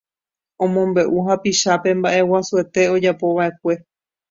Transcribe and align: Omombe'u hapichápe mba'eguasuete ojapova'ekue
Omombe'u 0.63 1.17
hapichápe 1.27 1.89
mba'eguasuete 1.99 2.81
ojapova'ekue 2.95 3.75